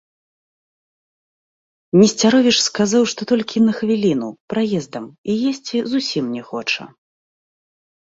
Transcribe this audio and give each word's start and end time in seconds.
Несцяровіч 1.99 2.55
сказаў, 2.69 3.03
што 3.13 3.21
толькі 3.33 3.57
на 3.69 3.73
хвіліну, 3.83 4.27
праездам 4.55 5.05
і 5.29 5.39
есці 5.55 5.77
зусім 5.97 6.25
не 6.41 6.47
хоча. 6.53 6.83